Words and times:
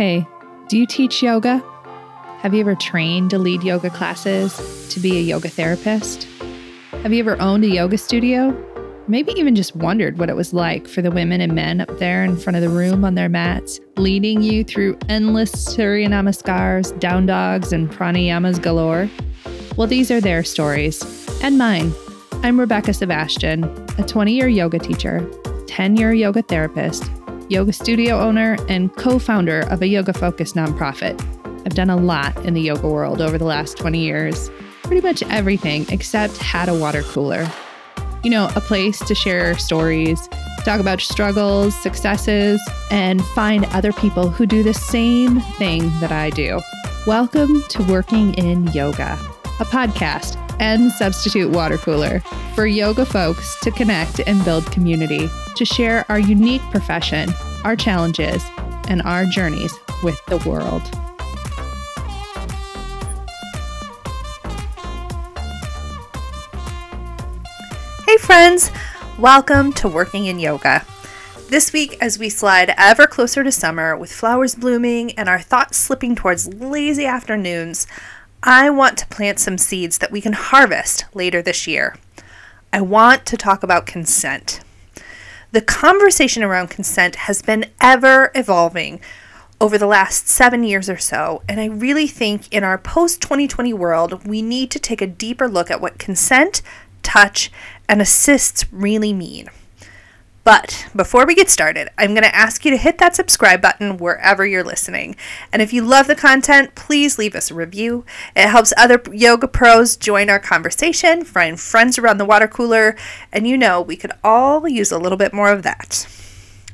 Hey, 0.00 0.26
do 0.68 0.78
you 0.78 0.86
teach 0.86 1.22
yoga? 1.22 1.62
Have 2.38 2.54
you 2.54 2.60
ever 2.60 2.74
trained 2.74 3.28
to 3.32 3.38
lead 3.38 3.62
yoga 3.62 3.90
classes, 3.90 4.88
to 4.88 4.98
be 4.98 5.18
a 5.18 5.20
yoga 5.20 5.50
therapist? 5.50 6.26
Have 7.02 7.12
you 7.12 7.18
ever 7.18 7.38
owned 7.38 7.64
a 7.64 7.68
yoga 7.68 7.98
studio? 7.98 8.56
Maybe 9.08 9.32
even 9.32 9.54
just 9.54 9.76
wondered 9.76 10.16
what 10.16 10.30
it 10.30 10.36
was 10.36 10.54
like 10.54 10.88
for 10.88 11.02
the 11.02 11.10
women 11.10 11.42
and 11.42 11.54
men 11.54 11.82
up 11.82 11.98
there 11.98 12.24
in 12.24 12.38
front 12.38 12.56
of 12.56 12.62
the 12.62 12.70
room 12.70 13.04
on 13.04 13.14
their 13.14 13.28
mats, 13.28 13.78
leading 13.98 14.40
you 14.40 14.64
through 14.64 14.96
endless 15.10 15.52
Surya 15.52 16.08
Namaskars, 16.08 16.98
down 16.98 17.26
dogs, 17.26 17.70
and 17.70 17.90
pranayamas 17.90 18.58
galore? 18.58 19.06
Well, 19.76 19.86
these 19.86 20.10
are 20.10 20.22
their 20.22 20.44
stories 20.44 21.02
and 21.42 21.58
mine. 21.58 21.92
I'm 22.42 22.58
Rebecca 22.58 22.94
Sebastian, 22.94 23.64
a 23.98 24.02
20 24.02 24.32
year 24.32 24.48
yoga 24.48 24.78
teacher, 24.78 25.30
10 25.66 25.96
year 25.96 26.14
yoga 26.14 26.40
therapist, 26.40 27.04
yoga 27.50 27.72
studio 27.72 28.20
owner, 28.20 28.56
and 28.68 28.94
co 28.96 29.18
founder 29.18 29.60
of 29.70 29.82
a 29.82 29.88
yoga 29.88 30.12
focused 30.12 30.54
nonprofit. 30.54 31.20
I've 31.66 31.74
done 31.74 31.90
a 31.90 31.96
lot 31.96 32.36
in 32.44 32.54
the 32.54 32.60
yoga 32.60 32.88
world 32.88 33.20
over 33.20 33.36
the 33.36 33.44
last 33.44 33.76
20 33.76 33.98
years, 33.98 34.50
pretty 34.84 35.02
much 35.02 35.22
everything 35.24 35.84
except 35.90 36.36
had 36.36 36.68
a 36.68 36.74
water 36.74 37.02
cooler. 37.02 37.46
You 38.22 38.30
know, 38.30 38.48
a 38.54 38.60
place 38.60 39.00
to 39.00 39.14
share 39.14 39.58
stories, 39.58 40.28
talk 40.64 40.78
about 40.78 41.00
struggles, 41.00 41.74
successes, 41.74 42.60
and 42.90 43.24
find 43.26 43.64
other 43.66 43.92
people 43.92 44.30
who 44.30 44.46
do 44.46 44.62
the 44.62 44.74
same 44.74 45.40
thing 45.40 45.90
that 46.00 46.12
I 46.12 46.30
do. 46.30 46.60
Welcome 47.06 47.62
to 47.70 47.82
Working 47.84 48.34
in 48.34 48.68
Yoga, 48.68 49.18
a 49.58 49.64
podcast 49.64 50.39
and 50.60 50.92
substitute 50.92 51.50
water 51.50 51.78
cooler 51.78 52.20
for 52.54 52.66
yoga 52.66 53.04
folks 53.04 53.58
to 53.60 53.70
connect 53.70 54.20
and 54.20 54.44
build 54.44 54.70
community, 54.70 55.28
to 55.56 55.64
share 55.64 56.04
our 56.10 56.18
unique 56.18 56.60
profession, 56.70 57.30
our 57.64 57.74
challenges, 57.74 58.44
and 58.88 59.00
our 59.02 59.24
journeys 59.24 59.72
with 60.02 60.20
the 60.26 60.36
world. 60.48 60.82
Hey, 68.06 68.16
friends! 68.18 68.70
Welcome 69.18 69.72
to 69.74 69.88
Working 69.88 70.26
in 70.26 70.38
Yoga. 70.38 70.84
This 71.48 71.72
week, 71.72 71.96
as 72.00 72.18
we 72.18 72.28
slide 72.28 72.74
ever 72.76 73.06
closer 73.06 73.42
to 73.42 73.50
summer 73.50 73.96
with 73.96 74.12
flowers 74.12 74.54
blooming 74.54 75.12
and 75.12 75.28
our 75.28 75.40
thoughts 75.40 75.78
slipping 75.78 76.14
towards 76.14 76.52
lazy 76.54 77.06
afternoons, 77.06 77.86
I 78.42 78.70
want 78.70 78.96
to 78.98 79.06
plant 79.08 79.38
some 79.38 79.58
seeds 79.58 79.98
that 79.98 80.10
we 80.10 80.22
can 80.22 80.32
harvest 80.32 81.04
later 81.12 81.42
this 81.42 81.66
year. 81.66 81.96
I 82.72 82.80
want 82.80 83.26
to 83.26 83.36
talk 83.36 83.62
about 83.62 83.84
consent. 83.84 84.60
The 85.52 85.60
conversation 85.60 86.42
around 86.42 86.70
consent 86.70 87.16
has 87.16 87.42
been 87.42 87.66
ever 87.82 88.30
evolving 88.34 89.00
over 89.60 89.76
the 89.76 89.86
last 89.86 90.26
seven 90.26 90.64
years 90.64 90.88
or 90.88 90.96
so, 90.96 91.42
and 91.48 91.60
I 91.60 91.66
really 91.66 92.06
think 92.06 92.50
in 92.50 92.64
our 92.64 92.78
post 92.78 93.20
2020 93.20 93.74
world, 93.74 94.26
we 94.26 94.40
need 94.40 94.70
to 94.70 94.78
take 94.78 95.02
a 95.02 95.06
deeper 95.06 95.46
look 95.46 95.70
at 95.70 95.82
what 95.82 95.98
consent, 95.98 96.62
touch, 97.02 97.52
and 97.90 98.00
assists 98.00 98.64
really 98.72 99.12
mean. 99.12 99.50
But 100.42 100.86
before 100.96 101.26
we 101.26 101.34
get 101.34 101.50
started, 101.50 101.90
I'm 101.98 102.14
going 102.14 102.24
to 102.24 102.34
ask 102.34 102.64
you 102.64 102.70
to 102.70 102.76
hit 102.76 102.96
that 102.98 103.14
subscribe 103.14 103.60
button 103.60 103.98
wherever 103.98 104.46
you're 104.46 104.64
listening. 104.64 105.16
And 105.52 105.60
if 105.60 105.72
you 105.72 105.82
love 105.82 106.06
the 106.06 106.16
content, 106.16 106.74
please 106.74 107.18
leave 107.18 107.34
us 107.34 107.50
a 107.50 107.54
review. 107.54 108.04
It 108.34 108.48
helps 108.48 108.72
other 108.78 109.02
yoga 109.12 109.46
pros 109.46 109.96
join 109.96 110.30
our 110.30 110.38
conversation, 110.38 111.24
find 111.24 111.60
friends 111.60 111.98
around 111.98 112.18
the 112.18 112.24
water 112.24 112.48
cooler, 112.48 112.96
and 113.30 113.46
you 113.46 113.58
know 113.58 113.82
we 113.82 113.96
could 113.96 114.12
all 114.24 114.66
use 114.66 114.90
a 114.90 114.98
little 114.98 115.18
bit 115.18 115.34
more 115.34 115.52
of 115.52 115.62
that. 115.62 116.06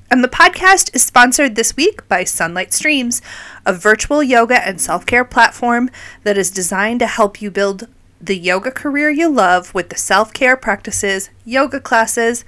And 0.09 0.23
the 0.23 0.29
podcast 0.29 0.95
is 0.95 1.03
sponsored 1.03 1.57
this 1.57 1.77
week 1.77 2.07
by 2.07 2.23
Sunlight 2.23 2.73
Streams, 2.73 3.21
a 3.65 3.73
virtual 3.73 4.23
yoga 4.23 4.65
and 4.65 4.81
self 4.81 5.05
care 5.05 5.25
platform 5.25 5.91
that 6.23 6.39
is 6.39 6.53
designed 6.53 7.01
to 7.01 7.09
help 7.09 7.43
you 7.43 7.51
build 7.51 7.89
the 8.21 8.39
yoga 8.39 8.71
career 8.71 9.11
you 9.11 9.29
love 9.29 9.75
with 9.75 9.89
the 9.89 9.97
self 9.97 10.33
care 10.33 10.57
practices, 10.57 11.31
yoga 11.45 11.81
classes, 11.81 12.45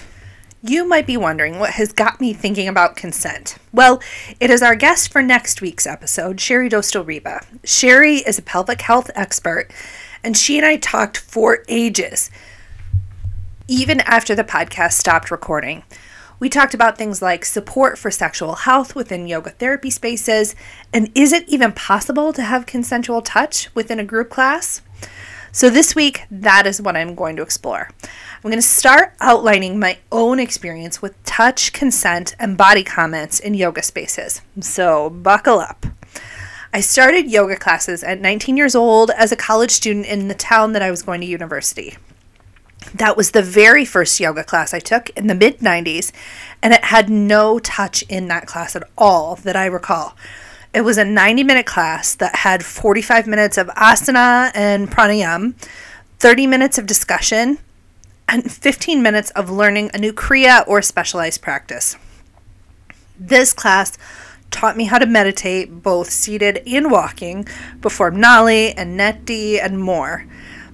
You 0.62 0.86
might 0.86 1.06
be 1.06 1.16
wondering 1.16 1.58
what 1.58 1.74
has 1.74 1.92
got 1.92 2.20
me 2.20 2.32
thinking 2.32 2.66
about 2.66 2.96
consent. 2.96 3.56
Well, 3.72 4.02
it 4.40 4.50
is 4.50 4.62
our 4.62 4.74
guest 4.74 5.12
for 5.12 5.22
next 5.22 5.60
week's 5.60 5.86
episode, 5.86 6.40
Sherry 6.40 6.68
Dostal-Riba. 6.68 7.44
Sherry 7.64 8.16
is 8.16 8.38
a 8.38 8.42
pelvic 8.42 8.80
health 8.80 9.10
expert 9.14 9.70
and 10.26 10.36
she 10.36 10.56
and 10.56 10.66
I 10.66 10.76
talked 10.76 11.18
for 11.18 11.62
ages, 11.68 12.32
even 13.68 14.00
after 14.00 14.34
the 14.34 14.42
podcast 14.42 14.94
stopped 14.94 15.30
recording. 15.30 15.84
We 16.40 16.48
talked 16.48 16.74
about 16.74 16.98
things 16.98 17.22
like 17.22 17.44
support 17.44 17.96
for 17.96 18.10
sexual 18.10 18.56
health 18.56 18.96
within 18.96 19.28
yoga 19.28 19.50
therapy 19.50 19.88
spaces, 19.88 20.56
and 20.92 21.12
is 21.14 21.32
it 21.32 21.48
even 21.48 21.70
possible 21.70 22.32
to 22.32 22.42
have 22.42 22.66
consensual 22.66 23.22
touch 23.22 23.72
within 23.72 24.00
a 24.00 24.04
group 24.04 24.28
class? 24.28 24.82
So, 25.52 25.70
this 25.70 25.94
week, 25.94 26.24
that 26.28 26.66
is 26.66 26.82
what 26.82 26.96
I'm 26.96 27.14
going 27.14 27.36
to 27.36 27.42
explore. 27.42 27.88
I'm 28.02 28.50
going 28.50 28.56
to 28.56 28.62
start 28.62 29.14
outlining 29.20 29.78
my 29.78 29.96
own 30.10 30.40
experience 30.40 31.00
with 31.00 31.22
touch, 31.24 31.72
consent, 31.72 32.34
and 32.40 32.58
body 32.58 32.82
comments 32.82 33.38
in 33.38 33.54
yoga 33.54 33.82
spaces. 33.82 34.42
So, 34.60 35.08
buckle 35.08 35.60
up. 35.60 35.86
I 36.76 36.80
started 36.80 37.30
yoga 37.30 37.56
classes 37.56 38.04
at 38.04 38.20
19 38.20 38.58
years 38.58 38.74
old 38.74 39.10
as 39.12 39.32
a 39.32 39.36
college 39.36 39.70
student 39.70 40.04
in 40.04 40.28
the 40.28 40.34
town 40.34 40.72
that 40.72 40.82
I 40.82 40.90
was 40.90 41.02
going 41.02 41.22
to 41.22 41.26
university. 41.26 41.96
That 42.94 43.16
was 43.16 43.30
the 43.30 43.40
very 43.40 43.86
first 43.86 44.20
yoga 44.20 44.44
class 44.44 44.74
I 44.74 44.80
took 44.80 45.08
in 45.16 45.26
the 45.26 45.34
mid 45.34 45.60
90s, 45.60 46.12
and 46.62 46.74
it 46.74 46.84
had 46.84 47.08
no 47.08 47.58
touch 47.60 48.02
in 48.10 48.28
that 48.28 48.46
class 48.46 48.76
at 48.76 48.82
all 48.98 49.36
that 49.36 49.56
I 49.56 49.64
recall. 49.64 50.18
It 50.74 50.82
was 50.82 50.98
a 50.98 51.04
90 51.06 51.44
minute 51.44 51.64
class 51.64 52.14
that 52.16 52.36
had 52.36 52.62
45 52.62 53.26
minutes 53.26 53.56
of 53.56 53.68
asana 53.68 54.50
and 54.54 54.90
pranayam, 54.90 55.54
30 56.18 56.46
minutes 56.46 56.76
of 56.76 56.84
discussion, 56.84 57.56
and 58.28 58.52
15 58.52 59.02
minutes 59.02 59.30
of 59.30 59.48
learning 59.48 59.92
a 59.94 59.98
new 59.98 60.12
kriya 60.12 60.62
or 60.68 60.82
specialized 60.82 61.40
practice. 61.40 61.96
This 63.18 63.54
class 63.54 63.96
taught 64.50 64.76
me 64.76 64.84
how 64.84 64.98
to 64.98 65.06
meditate 65.06 65.82
both 65.82 66.10
seated 66.10 66.62
and 66.66 66.90
walking, 66.90 67.46
perform 67.80 68.16
Nauli 68.16 68.72
and 68.76 68.98
Neti 68.98 69.62
and 69.62 69.80
more. 69.80 70.26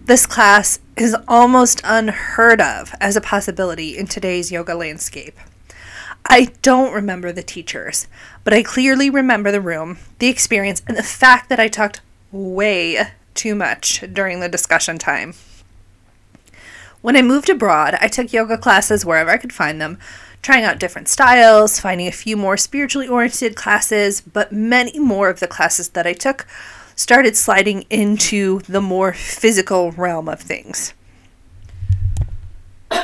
This 0.05 0.27
class 0.27 0.81
is 0.97 1.17
almost 1.29 1.81
unheard 1.85 2.61
of 2.61 2.95
as 3.01 3.17
a 3.17 3.21
possibility 3.21 3.97
in 3.97 4.07
today's 4.07 4.53
yoga 4.53 4.75
landscape. 4.75 5.39
I 6.27 6.53
don't 6.63 6.93
remember 6.93 7.33
the 7.33 7.43
teachers, 7.43 8.07
but 8.45 8.53
I 8.53 8.63
clearly 8.63 9.11
remember 9.11 9.51
the 9.51 9.61
room, 9.61 9.99
the 10.19 10.29
experience, 10.29 10.83
and 10.87 10.97
the 10.97 11.03
fact 11.03 11.49
that 11.49 11.61
I 11.61 11.69
talked 11.69 12.01
way 12.31 13.09
too 13.35 13.55
much 13.55 14.05
during 14.13 14.41
the 14.41 14.49
discussion 14.49 14.99
time. 14.99 15.35
When 17.01 17.17
I 17.17 17.23
moved 17.23 17.51
abroad, 17.51 17.97
I 18.01 18.07
took 18.07 18.33
yoga 18.33 18.57
classes 18.57 19.05
wherever 19.05 19.31
I 19.31 19.37
could 19.37 19.53
find 19.53 19.81
them, 19.81 19.99
trying 20.43 20.65
out 20.65 20.79
different 20.81 21.09
styles, 21.09 21.81
finding 21.81 22.09
a 22.09 22.13
few 22.13 22.37
more 22.37 22.57
spiritually 22.57 23.09
oriented 23.09 23.55
classes, 23.55 24.21
but 24.21 24.53
many 24.53 24.99
more 24.99 25.31
of 25.31 25.41
the 25.41 25.47
classes 25.47 25.89
that 25.91 26.07
I 26.07 26.13
took 26.13 26.47
started 26.97 27.37
sliding 27.37 27.87
into 27.89 28.59
the 28.61 28.81
more 28.81 29.13
physical 29.13 29.93
realm 29.93 30.29
of 30.29 30.41
things. 30.41 30.95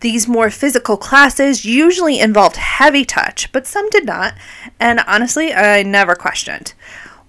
These 0.00 0.28
more 0.28 0.50
physical 0.50 0.96
classes 0.96 1.64
usually 1.64 2.20
involved 2.20 2.56
heavy 2.56 3.04
touch, 3.04 3.50
but 3.52 3.66
some 3.66 3.88
did 3.90 4.06
not, 4.06 4.34
and 4.78 5.00
honestly, 5.06 5.52
I 5.54 5.82
never 5.82 6.14
questioned. 6.14 6.74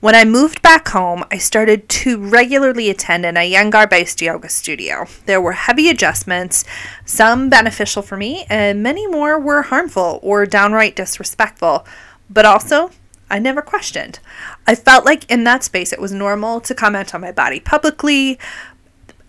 When 0.02 0.16
I 0.16 0.24
moved 0.24 0.62
back 0.62 0.88
home, 0.88 1.26
I 1.30 1.40
started 1.40 1.90
to 1.90 2.18
regularly 2.18 2.90
attend 2.90 3.26
an 3.26 3.36
Iyengar 3.36 3.90
based 3.90 4.22
yoga 4.22 4.48
studio. 4.48 5.08
There 5.26 5.42
were 5.42 5.52
heavy 5.52 5.90
adjustments, 5.90 6.64
some 7.04 7.50
beneficial 7.50 8.02
for 8.02 8.16
me, 8.16 8.46
and 8.50 8.82
many 8.82 9.08
more 9.08 9.38
were 9.38 9.64
harmful 9.64 10.22
or 10.24 10.46
downright 10.46 10.96
disrespectful. 10.96 11.86
But 12.30 12.46
also, 12.46 12.92
I 13.30 13.40
never 13.40 13.62
questioned. 13.62 14.20
I 14.66 14.74
felt 14.74 15.04
like 15.04 15.30
in 15.30 15.44
that 15.44 15.66
space 15.66 15.92
it 15.92 16.00
was 16.00 16.14
normal 16.14 16.62
to 16.62 16.74
comment 16.74 17.14
on 17.14 17.20
my 17.20 17.34
body 17.34 17.60
publicly, 17.60 18.40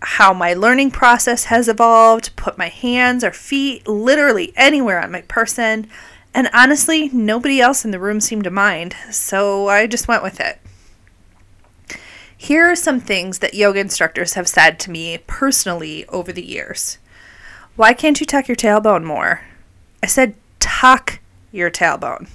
how 0.03 0.33
my 0.33 0.55
learning 0.55 0.93
process 0.93 1.47
has 1.47 1.67
evolved, 1.67 2.37
put 2.37 2.57
my 2.57 2.69
hands 2.69 3.25
or 3.25 3.33
feet 3.33 3.89
literally 3.89 4.53
anywhere 4.55 5.03
on 5.03 5.11
my 5.11 5.23
person. 5.23 5.89
And 6.33 6.49
honestly, 6.55 7.09
nobody 7.09 7.61
else 7.61 7.85
in 7.85 7.91
the 7.91 7.99
room 7.99 8.21
seemed 8.21 8.45
to 8.45 8.51
mind, 8.51 8.95
so 9.11 9.69
I 9.69 9.87
just 9.87 10.09
went 10.09 10.23
with 10.23 10.41
it. 10.41 10.61
Here 12.37 12.71
are 12.71 12.77
some 12.77 13.01
things 13.01 13.41
that 13.41 13.55
yoga 13.55 13.81
instructors 13.81 14.35
have 14.35 14.49
said 14.49 14.79
to 14.81 14.91
me 14.91 15.19
personally 15.27 16.07
over 16.07 16.33
the 16.33 16.47
years. 16.47 16.99
Why 17.77 17.93
can't 17.93 18.19
you 18.19 18.27
tuck 18.27 18.49
your 18.49 18.57
tailbone 18.57 19.05
more? 19.05 19.43
I 20.03 20.07
said 20.07 20.35
tuck 20.59 21.21
your 21.53 21.71
tailbone. 21.71 22.29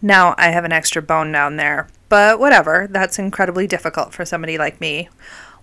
Now 0.00 0.34
I 0.38 0.48
have 0.48 0.64
an 0.64 0.72
extra 0.72 1.02
bone 1.02 1.32
down 1.32 1.56
there, 1.56 1.88
but 2.08 2.38
whatever, 2.38 2.86
that's 2.90 3.18
incredibly 3.18 3.66
difficult 3.66 4.14
for 4.14 4.24
somebody 4.24 4.56
like 4.56 4.80
me. 4.80 5.08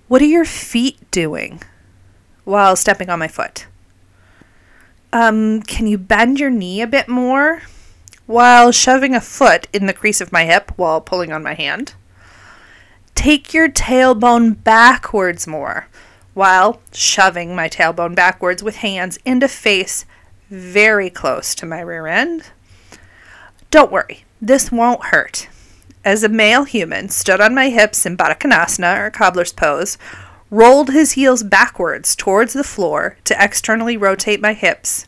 What 0.08 0.22
are 0.22 0.26
your 0.26 0.46
feet 0.46 1.10
doing 1.12 1.62
while 2.44 2.76
stepping 2.76 3.10
on 3.10 3.20
my 3.20 3.28
foot? 3.28 3.66
Um, 5.14 5.62
can 5.64 5.88
you 5.88 5.98
bend 5.98 6.40
your 6.40 6.50
knee 6.50 6.82
a 6.82 6.88
bit 6.88 7.10
more 7.10 7.64
while 8.28 8.72
shoving 8.72 9.14
a 9.14 9.22
foot 9.22 9.68
in 9.74 9.86
the 9.86 9.94
crease 9.94 10.22
of 10.22 10.32
my 10.32 10.46
hip 10.46 10.72
while 10.78 11.02
pulling 11.02 11.32
on 11.32 11.44
my 11.44 11.54
hand? 11.54 11.94
Take 13.14 13.54
your 13.54 13.70
tailbone 13.70 14.64
backwards 14.64 15.46
more 15.48 15.88
while 16.34 16.82
shoving 16.94 17.56
my 17.56 17.68
tailbone 17.68 18.16
backwards 18.16 18.64
with 18.64 18.78
hands 18.78 19.20
into 19.26 19.48
face 19.48 20.06
very 20.50 21.10
close 21.10 21.54
to 21.56 21.66
my 21.66 21.82
rear 21.82 22.08
end. 22.08 22.52
Don't 23.70 23.92
worry, 23.92 24.24
this 24.42 24.72
won't 24.72 25.06
hurt. 25.06 25.50
As 26.04 26.24
a 26.24 26.30
male 26.30 26.64
human 26.64 27.10
stood 27.10 27.42
on 27.42 27.54
my 27.54 27.70
hips 27.70 28.06
in 28.06 28.18
Baddha 28.18 28.40
Konasana 28.40 28.98
or 28.98 29.12
cobbler's 29.12 29.54
pose, 29.54 29.98
rolled 30.52 30.90
his 30.92 31.14
heels 31.14 31.42
backwards 31.42 32.16
towards 32.16 32.54
the 32.54 32.64
floor 32.64 33.18
to 33.24 33.44
externally 33.44 33.98
rotate 33.98 34.42
my 34.42 34.54
hips. 34.54 35.08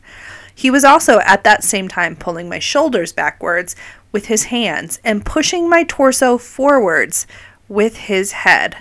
He 0.56 0.72
was 0.72 0.84
also 0.84 1.20
at 1.20 1.44
that 1.44 1.64
same 1.64 1.88
time 1.88 2.16
pulling 2.16 2.50
my 2.50 2.60
shoulders 2.60 3.12
backwards 3.12 3.76
with 4.12 4.28
his 4.28 4.46
hands 4.46 5.00
and 5.04 5.26
pushing 5.26 5.70
my 5.70 5.84
torso 5.84 6.38
forwards 6.38 7.28
with 7.68 7.98
his 7.98 8.32
head. 8.32 8.78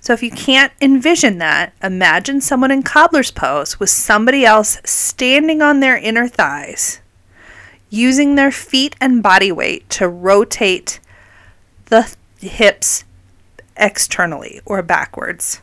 So 0.00 0.12
if 0.12 0.22
you 0.22 0.30
can't 0.30 0.72
envision 0.80 1.38
that, 1.38 1.74
imagine 1.82 2.40
someone 2.40 2.70
in 2.70 2.82
cobbler's 2.82 3.30
pose 3.30 3.78
with 3.78 3.90
somebody 3.90 4.44
else 4.44 4.78
standing 4.84 5.62
on 5.62 5.80
their 5.80 5.96
inner 5.96 6.26
thighs, 6.26 7.00
using 7.88 8.34
their 8.34 8.50
feet 8.50 8.96
and 9.00 9.22
body 9.22 9.52
weight 9.52 9.88
to 9.90 10.08
rotate 10.08 10.98
the 11.86 12.12
hips 12.38 13.04
externally 13.76 14.60
or 14.64 14.82
backwards. 14.82 15.61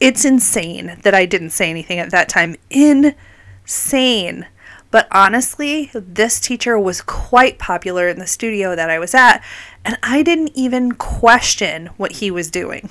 It's 0.00 0.24
insane 0.24 0.98
that 1.02 1.14
I 1.14 1.26
didn't 1.26 1.50
say 1.50 1.70
anything 1.70 1.98
at 1.98 2.10
that 2.10 2.28
time. 2.28 2.56
Insane. 2.70 4.46
But 4.90 5.08
honestly, 5.10 5.90
this 5.92 6.40
teacher 6.40 6.78
was 6.78 7.02
quite 7.02 7.58
popular 7.58 8.08
in 8.08 8.18
the 8.18 8.26
studio 8.26 8.74
that 8.74 8.88
I 8.88 8.98
was 8.98 9.14
at, 9.14 9.44
and 9.84 9.98
I 10.02 10.22
didn't 10.22 10.52
even 10.54 10.92
question 10.92 11.88
what 11.96 12.12
he 12.12 12.30
was 12.30 12.50
doing. 12.50 12.88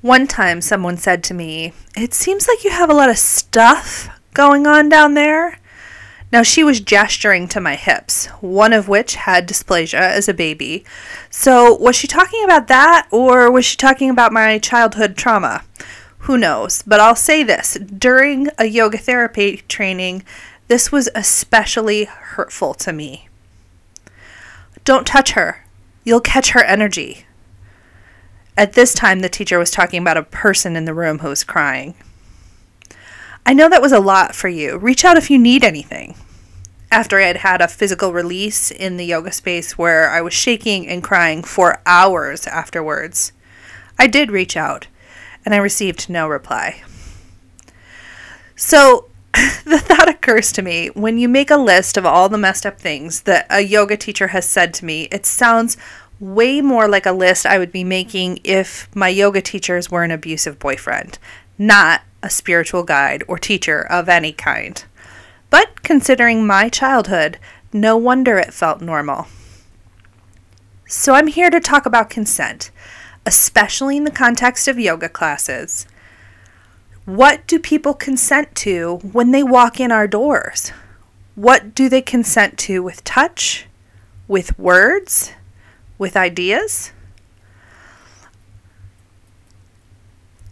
One 0.00 0.26
time, 0.26 0.60
someone 0.60 0.96
said 0.96 1.22
to 1.24 1.34
me, 1.34 1.72
It 1.96 2.14
seems 2.14 2.46
like 2.48 2.64
you 2.64 2.70
have 2.70 2.90
a 2.90 2.94
lot 2.94 3.10
of 3.10 3.18
stuff 3.18 4.08
going 4.32 4.66
on 4.66 4.88
down 4.88 5.14
there. 5.14 5.58
Now, 6.34 6.42
she 6.42 6.64
was 6.64 6.80
gesturing 6.80 7.46
to 7.46 7.60
my 7.60 7.76
hips, 7.76 8.26
one 8.40 8.72
of 8.72 8.88
which 8.88 9.14
had 9.14 9.48
dysplasia 9.48 10.00
as 10.00 10.28
a 10.28 10.34
baby. 10.34 10.84
So, 11.30 11.76
was 11.76 11.94
she 11.94 12.08
talking 12.08 12.42
about 12.42 12.66
that, 12.66 13.06
or 13.12 13.52
was 13.52 13.64
she 13.64 13.76
talking 13.76 14.10
about 14.10 14.32
my 14.32 14.58
childhood 14.58 15.16
trauma? 15.16 15.62
Who 16.26 16.36
knows? 16.36 16.82
But 16.82 16.98
I'll 16.98 17.14
say 17.14 17.44
this 17.44 17.74
during 17.74 18.48
a 18.58 18.64
yoga 18.64 18.98
therapy 18.98 19.62
training, 19.68 20.24
this 20.66 20.90
was 20.90 21.08
especially 21.14 22.06
hurtful 22.06 22.74
to 22.74 22.92
me. 22.92 23.28
Don't 24.84 25.06
touch 25.06 25.34
her, 25.34 25.64
you'll 26.02 26.20
catch 26.20 26.50
her 26.50 26.64
energy. 26.64 27.26
At 28.56 28.72
this 28.72 28.92
time, 28.92 29.20
the 29.20 29.28
teacher 29.28 29.60
was 29.60 29.70
talking 29.70 30.02
about 30.02 30.16
a 30.16 30.24
person 30.24 30.74
in 30.74 30.84
the 30.84 30.94
room 30.94 31.20
who 31.20 31.28
was 31.28 31.44
crying. 31.44 31.94
I 33.46 33.54
know 33.54 33.68
that 33.68 33.82
was 33.82 33.92
a 33.92 34.00
lot 34.00 34.34
for 34.34 34.48
you. 34.48 34.78
Reach 34.78 35.04
out 35.04 35.16
if 35.16 35.30
you 35.30 35.38
need 35.38 35.62
anything. 35.62 36.16
After 36.94 37.18
I 37.18 37.24
had 37.24 37.38
had 37.38 37.60
a 37.60 37.66
physical 37.66 38.12
release 38.12 38.70
in 38.70 38.98
the 38.98 39.04
yoga 39.04 39.32
space 39.32 39.76
where 39.76 40.08
I 40.08 40.20
was 40.20 40.32
shaking 40.32 40.86
and 40.86 41.02
crying 41.02 41.42
for 41.42 41.80
hours 41.84 42.46
afterwards, 42.46 43.32
I 43.98 44.06
did 44.06 44.30
reach 44.30 44.56
out 44.56 44.86
and 45.44 45.52
I 45.52 45.56
received 45.56 46.08
no 46.08 46.28
reply. 46.28 46.84
So 48.54 49.08
the 49.32 49.80
thought 49.80 50.08
occurs 50.08 50.52
to 50.52 50.62
me 50.62 50.86
when 50.90 51.18
you 51.18 51.28
make 51.28 51.50
a 51.50 51.56
list 51.56 51.96
of 51.96 52.06
all 52.06 52.28
the 52.28 52.38
messed 52.38 52.64
up 52.64 52.78
things 52.78 53.22
that 53.22 53.46
a 53.50 53.62
yoga 53.62 53.96
teacher 53.96 54.28
has 54.28 54.48
said 54.48 54.72
to 54.74 54.84
me, 54.84 55.08
it 55.10 55.26
sounds 55.26 55.76
way 56.20 56.60
more 56.60 56.86
like 56.86 57.06
a 57.06 57.12
list 57.12 57.44
I 57.44 57.58
would 57.58 57.72
be 57.72 57.82
making 57.82 58.38
if 58.44 58.88
my 58.94 59.08
yoga 59.08 59.42
teachers 59.42 59.90
were 59.90 60.04
an 60.04 60.12
abusive 60.12 60.60
boyfriend, 60.60 61.18
not 61.58 62.02
a 62.22 62.30
spiritual 62.30 62.84
guide 62.84 63.24
or 63.26 63.36
teacher 63.36 63.84
of 63.84 64.08
any 64.08 64.30
kind. 64.30 64.84
But 65.54 65.84
considering 65.84 66.44
my 66.44 66.68
childhood, 66.68 67.38
no 67.72 67.96
wonder 67.96 68.38
it 68.38 68.52
felt 68.52 68.80
normal. 68.80 69.28
So 70.88 71.14
I'm 71.14 71.28
here 71.28 71.48
to 71.48 71.60
talk 71.60 71.86
about 71.86 72.10
consent, 72.10 72.72
especially 73.24 73.96
in 73.96 74.02
the 74.02 74.10
context 74.10 74.66
of 74.66 74.80
yoga 74.80 75.08
classes. 75.08 75.86
What 77.04 77.46
do 77.46 77.60
people 77.60 77.94
consent 77.94 78.56
to 78.56 78.96
when 79.12 79.30
they 79.30 79.44
walk 79.44 79.78
in 79.78 79.92
our 79.92 80.08
doors? 80.08 80.72
What 81.36 81.72
do 81.72 81.88
they 81.88 82.02
consent 82.02 82.58
to 82.66 82.82
with 82.82 83.04
touch, 83.04 83.66
with 84.26 84.58
words, 84.58 85.34
with 85.98 86.16
ideas? 86.16 86.90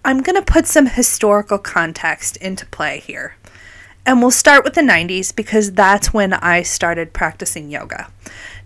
I'm 0.04 0.22
going 0.22 0.36
to 0.36 0.52
put 0.52 0.68
some 0.68 0.86
historical 0.86 1.58
context 1.58 2.36
into 2.36 2.66
play 2.66 3.00
here. 3.00 3.34
And 4.04 4.20
we'll 4.20 4.30
start 4.30 4.64
with 4.64 4.74
the 4.74 4.80
90s 4.80 5.34
because 5.34 5.72
that's 5.72 6.12
when 6.12 6.32
I 6.32 6.62
started 6.62 7.12
practicing 7.12 7.70
yoga. 7.70 8.10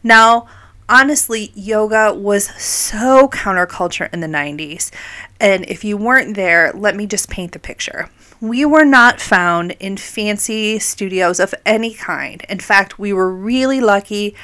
Now, 0.02 0.48
honestly, 0.88 1.52
yoga 1.54 2.14
was 2.14 2.46
so 2.60 3.28
counterculture 3.28 4.12
in 4.12 4.20
the 4.20 4.26
90s. 4.26 4.90
And 5.38 5.68
if 5.68 5.84
you 5.84 5.96
weren't 5.96 6.36
there, 6.36 6.72
let 6.74 6.96
me 6.96 7.06
just 7.06 7.28
paint 7.28 7.52
the 7.52 7.58
picture. 7.58 8.08
We 8.40 8.64
were 8.64 8.84
not 8.84 9.20
found 9.20 9.72
in 9.72 9.96
fancy 9.96 10.78
studios 10.78 11.38
of 11.40 11.54
any 11.64 11.92
kind. 11.92 12.44
In 12.48 12.60
fact, 12.60 12.98
we 12.98 13.12
were 13.12 13.30
really 13.30 13.80
lucky 13.80 14.34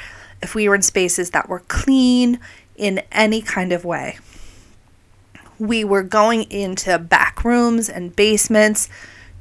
if 0.41 0.53
we 0.53 0.67
were 0.67 0.75
in 0.75 0.81
spaces 0.81 1.31
that 1.31 1.49
were 1.49 1.61
clean 1.67 2.39
in 2.75 3.01
any 3.11 3.41
kind 3.41 3.71
of 3.71 3.85
way 3.85 4.17
we 5.59 5.83
were 5.83 6.03
going 6.03 6.43
into 6.51 6.97
back 6.99 7.43
rooms 7.43 7.89
and 7.89 8.15
basements, 8.15 8.89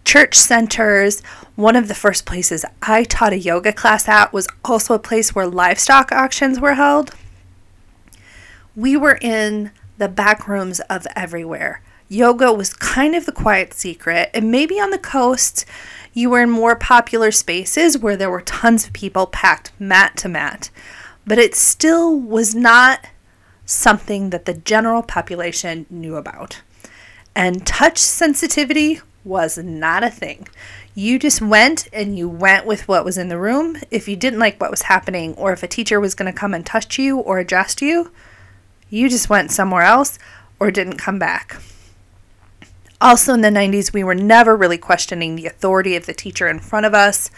church 0.05 0.35
centers. 0.35 1.21
One 1.55 1.77
of 1.77 1.89
the 1.89 1.95
first 1.95 2.27
places 2.27 2.65
I 2.83 3.05
taught 3.05 3.33
a 3.33 3.39
yoga 3.39 3.73
class 3.73 4.09
at 4.09 4.33
was 4.33 4.49
also 4.65 4.95
a 4.95 4.99
place 4.99 5.35
where 5.35 5.47
livestock 5.47 6.13
auctions 6.13 6.61
were 6.61 6.75
held. 6.75 7.15
We 8.75 8.97
were 8.97 9.19
in 9.21 9.71
the 9.99 10.09
back 10.09 10.49
rooms 10.49 10.81
of 10.81 11.07
everywhere. 11.15 11.83
Yoga 12.09 12.53
was 12.53 12.75
kind 12.75 13.15
of 13.15 13.25
the 13.25 13.33
quiet 13.33 13.73
secret, 13.73 14.31
and 14.35 14.51
maybe 14.51 14.81
on 14.81 14.91
the 14.91 14.99
coast, 14.99 15.65
you 16.13 16.29
were 16.29 16.43
in 16.43 16.51
more 16.51 16.77
popular 16.77 17.31
spaces 17.31 17.97
where 17.97 18.17
there 18.17 18.31
were 18.31 18.43
tons 18.43 18.87
of 18.87 18.93
people 18.93 19.27
packed 19.27 19.73
mat 19.79 20.17
to 20.19 20.29
mat. 20.29 20.71
But 21.27 21.39
it 21.39 21.55
still 21.55 22.19
was 22.19 22.55
not 22.55 23.07
something 23.65 24.31
that 24.31 24.45
the 24.45 24.55
general 24.55 25.03
population 25.03 25.87
knew 25.89 26.17
about. 26.17 26.61
And 27.35 27.67
touch 27.67 27.99
sensitivity 27.99 29.01
was 29.25 29.59
not 29.59 30.03
a 30.03 30.11
thing. 30.11 30.49
You 30.95 31.19
just 31.19 31.41
went 31.41 31.89
and 31.93 32.17
you 32.17 32.29
went 32.29 32.67
with 32.67 32.87
what 32.87 33.05
was 33.05 33.17
in 33.17 33.29
the 33.29 33.39
room. 33.39 33.77
If 33.91 34.09
you 34.09 34.17
didn't 34.17 34.41
like 34.41 34.61
what 34.61 34.71
was 34.71 34.83
happening, 34.83 35.35
or 35.35 35.53
if 35.53 35.63
a 35.63 35.69
teacher 35.69 36.01
was 36.01 36.15
going 36.15 36.31
to 36.33 36.39
come 36.39 36.53
and 36.55 36.67
touch 36.67 36.99
you 36.99 37.19
or 37.19 37.39
adjust 37.39 37.81
you, 37.81 38.11
you 38.91 39.09
just 39.09 39.31
went 39.31 39.51
somewhere 39.51 39.83
else 39.83 40.19
or 40.61 40.71
didn't 40.71 40.99
come 40.99 41.19
back. 41.19 41.61
Also, 43.01 43.35
in 43.35 43.41
the 43.41 43.49
90s, 43.49 43.93
we 43.93 44.05
were 44.05 44.15
never 44.15 44.57
really 44.57 44.79
questioning 44.79 45.35
the 45.35 45.47
authority 45.47 45.97
of 45.97 46.07
the 46.07 46.15
teacher 46.15 46.47
in 46.47 46.61
front 46.61 46.87
of 46.87 46.95
us. 46.95 47.31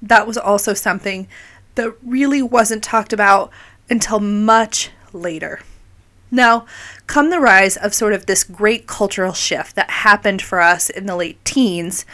That 0.00 0.26
was 0.26 0.38
also 0.38 0.72
something 0.72 1.28
that 1.74 1.94
really 2.02 2.40
wasn't 2.40 2.82
talked 2.82 3.12
about 3.12 3.50
until 3.90 4.20
much 4.20 4.90
later. 5.12 5.60
Now, 6.34 6.64
come 7.06 7.28
the 7.28 7.40
rise 7.40 7.76
of 7.76 7.92
sort 7.92 8.14
of 8.14 8.24
this 8.24 8.42
great 8.42 8.86
cultural 8.86 9.34
shift 9.34 9.76
that 9.76 9.90
happened 9.90 10.40
for 10.40 10.62
us 10.62 10.88
in 10.88 11.04
the 11.04 11.14
late 11.14 11.44
teens, 11.44 12.06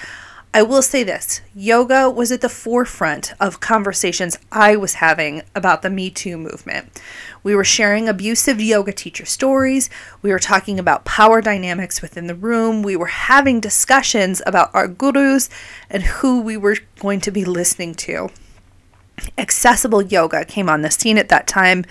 I 0.52 0.62
will 0.62 0.82
say 0.82 1.04
this 1.04 1.40
yoga 1.54 2.10
was 2.10 2.32
at 2.32 2.40
the 2.40 2.48
forefront 2.48 3.32
of 3.38 3.60
conversations 3.60 4.37
I 4.50 4.75
was 4.75 4.94
having 4.94 5.42
about 5.54 5.82
the 5.82 5.90
Me 5.90 6.10
Too 6.10 6.37
movement. 6.37 7.00
We 7.44 7.54
were 7.54 7.64
sharing 7.64 8.08
abusive 8.08 8.60
yoga 8.60 8.92
teacher 8.92 9.25
stories. 9.25 9.88
We 10.20 10.32
were 10.32 10.40
talking 10.40 10.80
about 10.80 11.04
power 11.04 11.40
dynamics 11.40 12.02
within 12.02 12.26
the 12.26 12.34
room. 12.34 12.82
We 12.82 12.96
were 12.96 13.06
having 13.06 13.60
discussions 13.60 14.42
about 14.46 14.75
our 14.75 14.88
gurus 14.88 15.48
and 15.88 16.02
who 16.02 16.40
we 16.40 16.56
were 16.56 16.78
going 16.98 17.20
to 17.20 17.30
be 17.30 17.44
listening 17.44 17.94
to. 17.96 18.30
Accessible 19.37 20.02
yoga 20.02 20.44
came 20.44 20.68
on 20.68 20.82
the 20.82 20.90
scene 20.90 21.18
at 21.18 21.28
that 21.28 21.46
time, 21.46 21.84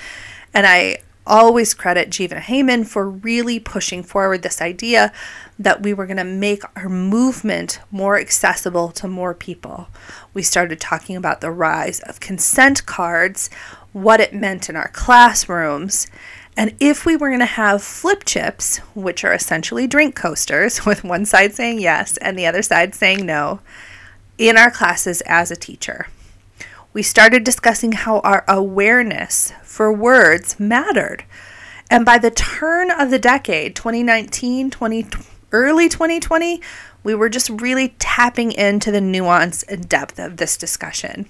and 0.53 0.67
I 0.67 0.97
always 1.27 1.73
credit 1.73 2.09
Jivana 2.09 2.41
Heyman 2.41 2.87
for 2.87 3.09
really 3.09 3.59
pushing 3.59 4.01
forward 4.01 4.41
this 4.41 4.61
idea 4.61 5.11
that 5.59 5.83
we 5.83 5.93
were 5.93 6.05
going 6.05 6.17
to 6.17 6.23
make 6.23 6.63
our 6.75 6.89
movement 6.89 7.79
more 7.91 8.17
accessible 8.17 8.89
to 8.91 9.07
more 9.07 9.33
people. 9.33 9.87
We 10.33 10.41
started 10.41 10.79
talking 10.79 11.15
about 11.15 11.41
the 11.41 11.51
rise 11.51 11.99
of 12.01 12.19
consent 12.19 12.85
cards, 12.85 13.49
what 13.93 14.19
it 14.19 14.33
meant 14.33 14.69
in 14.69 14.75
our 14.75 14.89
classrooms, 14.89 16.07
and 16.57 16.73
if 16.79 17.05
we 17.05 17.15
were 17.15 17.29
going 17.29 17.39
to 17.39 17.45
have 17.45 17.83
flip 17.83 18.23
chips, 18.25 18.77
which 18.95 19.23
are 19.23 19.33
essentially 19.33 19.85
drink 19.85 20.15
coasters 20.15 20.85
with 20.85 21.03
one 21.03 21.25
side 21.25 21.53
saying 21.53 21.79
yes 21.79 22.17
and 22.17 22.37
the 22.37 22.47
other 22.47 22.63
side 22.63 22.95
saying 22.95 23.25
no, 23.25 23.59
in 24.39 24.57
our 24.57 24.71
classes 24.71 25.21
as 25.27 25.51
a 25.51 25.55
teacher. 25.55 26.07
We 26.97 27.03
started 27.03 27.43
discussing 27.43 27.91
how 27.91 28.21
our 28.21 28.43
awareness 28.47 29.53
for 29.61 29.93
words 29.93 30.59
mattered. 30.59 31.25
And 31.91 32.03
by 32.03 32.17
the 32.17 32.31
turn 32.31 32.89
of 32.89 33.11
the 33.11 33.19
decade, 33.19 33.75
2019, 33.75 34.71
20, 34.71 35.05
early 35.51 35.89
2020, 35.89 36.59
we 37.03 37.13
were 37.13 37.29
just 37.29 37.51
really 37.51 37.89
tapping 37.99 38.51
into 38.51 38.89
the 38.91 38.99
nuance 38.99 39.61
and 39.61 39.87
depth 39.87 40.17
of 40.17 40.37
this 40.37 40.57
discussion. 40.57 41.27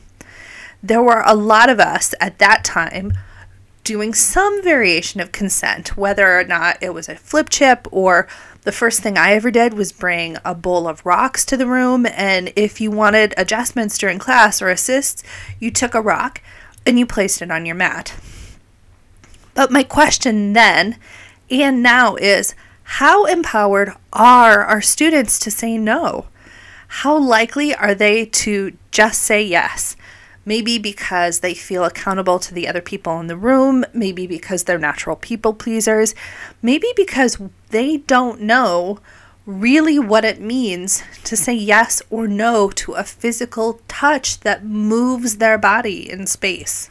There 0.82 1.04
were 1.04 1.22
a 1.26 1.36
lot 1.36 1.70
of 1.70 1.82
us 1.82 2.16
at 2.22 2.40
that 2.40 2.64
time 2.64 3.12
doing 3.88 4.14
some 4.14 4.62
variation 4.62 5.22
of 5.22 5.32
consent, 5.32 5.96
whether 5.96 6.38
or 6.38 6.44
not 6.44 6.78
it 6.82 6.94
was 6.94 7.08
a 7.08 7.16
flip 7.16 7.48
chip 7.48 7.88
or 7.90 8.28
the 8.64 8.74
first 8.74 9.00
thing 9.00 9.18
I 9.18 9.32
ever 9.32 9.50
did 9.50 9.74
was 9.74 9.94
bring 9.94 10.36
a 10.44 10.54
bowl 10.54 10.90
of 10.90 11.06
rocks 11.06 11.46
to 11.46 11.56
the 11.56 11.68
room. 11.68 12.06
And 12.06 12.52
if 12.58 12.82
you 12.82 12.92
wanted 12.92 13.34
adjustments 13.38 13.98
during 13.98 14.20
class 14.20 14.62
or 14.62 14.68
assists, 14.68 15.24
you 15.58 15.72
took 15.72 15.96
a 15.96 16.02
rock 16.02 16.42
and 16.86 17.00
you 17.00 17.06
placed 17.06 17.42
it 17.42 17.50
on 17.50 17.66
your 17.66 17.76
mat. 17.76 18.14
But 19.54 19.72
my 19.72 19.84
question 19.84 20.52
then 20.52 20.98
and 21.50 21.82
now 21.82 22.16
is 22.18 22.56
how 22.84 23.24
empowered 23.24 23.94
are 24.12 24.66
our 24.66 24.82
students 24.82 25.40
to 25.40 25.50
say 25.50 25.78
no? 25.78 26.26
How 26.90 27.18
likely 27.18 27.74
are 27.74 27.96
they 27.96 28.26
to 28.26 28.76
just 28.92 29.22
say 29.22 29.42
yes? 29.42 29.96
Maybe 30.48 30.78
because 30.78 31.42
they 31.42 31.54
feel 31.54 31.84
accountable 31.84 32.40
to 32.40 32.54
the 32.54 32.70
other 32.70 32.80
people 32.80 33.20
in 33.20 33.28
the 33.28 33.36
room, 33.36 33.84
maybe 33.94 34.26
because 34.26 34.64
they're 34.64 34.80
natural 34.80 35.18
people 35.18 35.54
pleasers, 35.54 36.16
maybe 36.62 36.88
because 36.96 37.38
they 37.72 37.98
don't 37.98 38.40
know 38.40 39.00
really 39.46 40.00
what 40.00 40.24
it 40.24 40.40
means 40.40 41.04
to 41.26 41.36
say 41.36 41.54
yes 41.54 42.02
or 42.10 42.30
no 42.30 42.70
to 42.70 42.94
a 42.94 43.04
physical 43.04 43.82
touch 43.90 44.40
that 44.40 44.64
moves 44.64 45.36
their 45.36 45.58
body 45.58 46.10
in 46.10 46.26
space. 46.26 46.90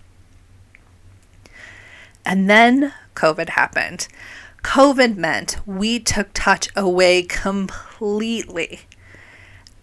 And 2.26 2.50
then 2.50 2.92
COVID 3.14 3.48
happened. 3.48 4.06
COVID 4.64 5.16
meant 5.16 5.56
we 5.66 5.98
took 5.98 6.28
touch 6.34 6.68
away 6.76 7.22
completely. 7.22 8.80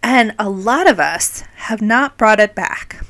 And 0.03 0.35
a 0.37 0.47
lot 0.47 0.87
of 0.87 0.99
us 0.99 1.41
have 1.55 1.81
not 1.81 2.19
brought 2.19 2.39
it 2.39 2.53
back. 2.53 3.03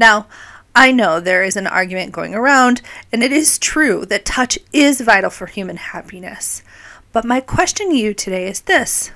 Now, 0.00 0.28
I 0.74 0.92
know 0.92 1.20
there 1.20 1.44
is 1.44 1.56
an 1.56 1.66
argument 1.66 2.12
going 2.12 2.34
around, 2.34 2.80
and 3.12 3.22
it 3.22 3.32
is 3.32 3.58
true 3.58 4.06
that 4.06 4.24
touch 4.24 4.58
is 4.72 5.02
vital 5.02 5.28
for 5.28 5.46
human 5.46 5.76
happiness. 5.76 6.62
But 7.12 7.26
my 7.26 7.40
question 7.40 7.90
to 7.90 7.94
you 7.94 8.14
today 8.14 8.48
is 8.48 8.62
this 8.62 9.10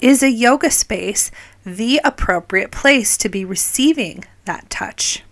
Is 0.00 0.22
a 0.22 0.30
yoga 0.30 0.70
space 0.70 1.32
the 1.66 2.00
appropriate 2.04 2.70
place 2.70 3.16
to 3.18 3.28
be 3.28 3.44
receiving 3.44 4.24
that 4.44 4.70
touch? 4.70 5.24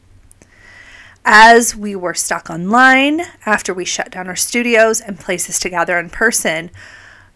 As 1.24 1.76
we 1.76 1.94
were 1.94 2.14
stuck 2.14 2.50
online 2.50 3.22
after 3.46 3.72
we 3.72 3.84
shut 3.84 4.10
down 4.10 4.26
our 4.26 4.34
studios 4.34 5.00
and 5.00 5.20
places 5.20 5.60
to 5.60 5.70
gather 5.70 5.96
in 5.96 6.10
person, 6.10 6.72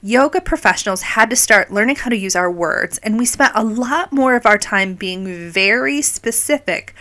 yoga 0.03 0.41
professionals 0.41 1.03
had 1.03 1.31
to 1.31 1.37
start 1.37 1.73
learning 1.73 1.97
how 1.97 2.11
to 2.11 2.17
use 2.17 2.35
our 2.35 2.51
words, 2.51 2.99
and 2.99 3.19
we 3.19 3.25
spent 3.25 3.53
a 3.55 3.63
lot 3.63 4.13
more 4.13 4.35
of 4.35 4.47
our 4.47 4.59
time 4.59 4.95
being 4.95 5.49
very 5.51 6.03
specific 6.03 6.93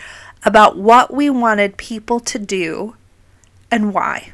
about 0.46 0.78
what 0.78 1.12
we 1.12 1.28
wanted 1.28 1.76
people 1.76 2.20
to 2.20 2.38
do 2.38 2.94
and 3.70 3.92
why. 3.92 4.30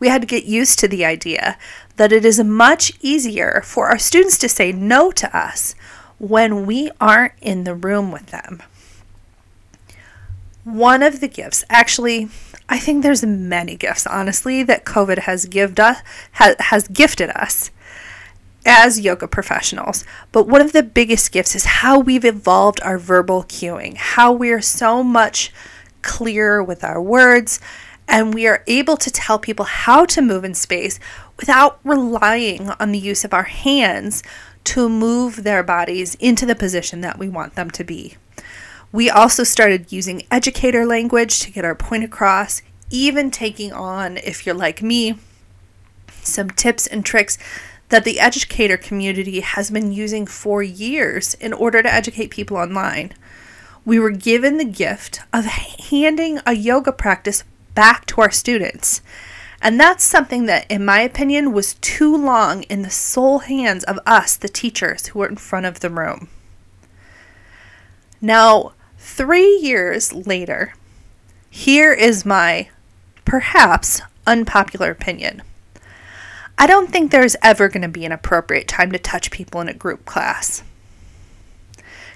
We 0.00 0.08
had 0.08 0.22
to 0.22 0.26
get 0.26 0.44
used 0.44 0.78
to 0.78 0.88
the 0.88 1.04
idea 1.04 1.58
that 1.96 2.12
it 2.12 2.24
is 2.24 2.42
much 2.42 2.92
easier 3.00 3.62
for 3.64 3.88
our 3.88 3.98
students 3.98 4.38
to 4.38 4.48
say 4.48 4.72
no 4.72 5.10
to 5.12 5.36
us 5.36 5.74
when 6.18 6.64
we 6.64 6.90
aren't 6.98 7.34
in 7.42 7.64
the 7.64 7.74
room 7.74 8.10
with 8.10 8.26
them. 8.26 8.62
One 10.64 11.02
of 11.02 11.20
the 11.20 11.28
gifts, 11.28 11.62
actually, 11.68 12.28
I 12.68 12.78
think 12.78 13.02
there's 13.02 13.24
many 13.24 13.76
gifts, 13.76 14.06
honestly, 14.06 14.62
that 14.64 14.84
COVID 14.84 15.20
has 15.20 15.46
us, 15.78 15.98
has 16.32 16.88
gifted 16.88 17.30
us 17.30 17.70
as 18.66 19.00
yoga 19.00 19.28
professionals. 19.28 20.04
But 20.32 20.48
one 20.48 20.60
of 20.60 20.72
the 20.72 20.82
biggest 20.82 21.32
gifts 21.32 21.54
is 21.54 21.64
how 21.64 21.98
we've 21.98 22.24
evolved 22.24 22.80
our 22.82 22.98
verbal 22.98 23.44
cueing, 23.44 23.96
how 23.96 24.32
we're 24.32 24.60
so 24.60 25.02
much 25.02 25.52
clearer 26.02 26.62
with 26.62 26.84
our 26.84 27.00
words, 27.00 27.60
and 28.08 28.34
we 28.34 28.46
are 28.46 28.62
able 28.66 28.96
to 28.98 29.10
tell 29.10 29.38
people 29.38 29.64
how 29.64 30.04
to 30.06 30.22
move 30.22 30.44
in 30.44 30.54
space 30.54 31.00
without 31.38 31.80
relying 31.84 32.70
on 32.80 32.92
the 32.92 32.98
use 32.98 33.24
of 33.24 33.32
our 33.32 33.44
hands 33.44 34.22
to 34.64 34.88
move 34.88 35.44
their 35.44 35.62
bodies 35.62 36.16
into 36.16 36.44
the 36.44 36.54
position 36.54 37.00
that 37.00 37.18
we 37.18 37.28
want 37.28 37.54
them 37.54 37.70
to 37.70 37.84
be. 37.84 38.16
We 38.92 39.10
also 39.10 39.44
started 39.44 39.92
using 39.92 40.22
educator 40.30 40.86
language 40.86 41.40
to 41.40 41.50
get 41.50 41.64
our 41.64 41.74
point 41.74 42.04
across, 42.04 42.62
even 42.90 43.30
taking 43.30 43.72
on, 43.72 44.16
if 44.18 44.46
you're 44.46 44.54
like 44.54 44.82
me, 44.82 45.18
some 46.22 46.50
tips 46.50 46.86
and 46.86 47.04
tricks 47.04 47.38
that 47.88 48.04
the 48.04 48.18
educator 48.18 48.76
community 48.76 49.40
has 49.40 49.70
been 49.70 49.92
using 49.92 50.26
for 50.26 50.62
years 50.62 51.34
in 51.34 51.52
order 51.52 51.82
to 51.82 51.92
educate 51.92 52.30
people 52.30 52.56
online. 52.56 53.12
We 53.84 54.00
were 54.00 54.10
given 54.10 54.58
the 54.58 54.64
gift 54.64 55.20
of 55.32 55.44
handing 55.44 56.40
a 56.44 56.54
yoga 56.54 56.92
practice 56.92 57.44
back 57.74 58.06
to 58.06 58.20
our 58.20 58.30
students. 58.30 59.02
And 59.62 59.80
that's 59.80 60.04
something 60.04 60.46
that, 60.46 60.70
in 60.70 60.84
my 60.84 61.00
opinion, 61.00 61.52
was 61.52 61.74
too 61.74 62.16
long 62.16 62.64
in 62.64 62.82
the 62.82 62.90
sole 62.90 63.40
hands 63.40 63.84
of 63.84 63.98
us, 64.04 64.36
the 64.36 64.48
teachers 64.48 65.06
who 65.06 65.20
were 65.20 65.28
in 65.28 65.36
front 65.36 65.66
of 65.66 65.80
the 65.80 65.90
room. 65.90 66.28
Now, 68.20 68.72
three 68.98 69.58
years 69.62 70.12
later, 70.12 70.74
here 71.48 71.92
is 71.92 72.26
my 72.26 72.68
perhaps 73.24 74.02
unpopular 74.26 74.90
opinion. 74.90 75.42
I 76.58 76.66
don't 76.66 76.90
think 76.90 77.10
there's 77.10 77.36
ever 77.42 77.68
going 77.68 77.82
to 77.82 77.88
be 77.88 78.04
an 78.04 78.12
appropriate 78.12 78.66
time 78.66 78.90
to 78.92 78.98
touch 78.98 79.30
people 79.30 79.60
in 79.60 79.68
a 79.68 79.74
group 79.74 80.06
class. 80.06 80.62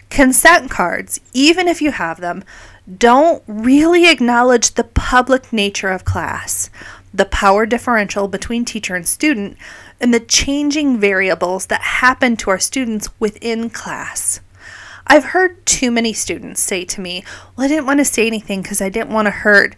Consent 0.08 0.70
cards, 0.70 1.20
even 1.32 1.68
if 1.68 1.80
you 1.80 1.92
have 1.92 2.20
them, 2.20 2.42
don't 2.98 3.42
really 3.46 4.10
acknowledge 4.10 4.72
the 4.72 4.84
public 4.84 5.52
nature 5.52 5.90
of 5.90 6.04
class, 6.04 6.70
the 7.12 7.26
power 7.26 7.66
differential 7.66 8.26
between 8.26 8.64
teacher 8.64 8.96
and 8.96 9.06
student, 9.06 9.56
and 10.00 10.12
the 10.12 10.20
changing 10.20 10.98
variables 10.98 11.66
that 11.66 11.82
happen 11.82 12.36
to 12.38 12.50
our 12.50 12.58
students 12.58 13.08
within 13.20 13.70
class. 13.70 14.40
I've 15.06 15.26
heard 15.26 15.64
too 15.66 15.90
many 15.90 16.12
students 16.12 16.60
say 16.60 16.84
to 16.86 17.00
me, 17.00 17.24
Well, 17.56 17.66
I 17.66 17.68
didn't 17.68 17.86
want 17.86 18.00
to 18.00 18.04
say 18.04 18.26
anything 18.26 18.62
because 18.62 18.80
I 18.80 18.88
didn't 18.88 19.12
want 19.12 19.26
to 19.26 19.30
hurt 19.32 19.76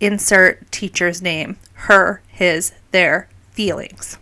insert 0.00 0.70
teacher's 0.72 1.22
name, 1.22 1.56
her, 1.74 2.22
his, 2.28 2.72
their, 2.90 3.28
feelings. 3.60 4.16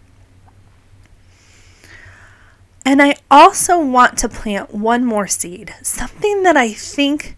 And 2.84 3.00
I 3.00 3.14
also 3.30 3.78
want 3.78 4.18
to 4.18 4.28
plant 4.28 4.74
one 4.74 5.04
more 5.04 5.28
seed, 5.28 5.72
something 5.80 6.42
that 6.42 6.56
I 6.56 6.72
think 6.72 7.36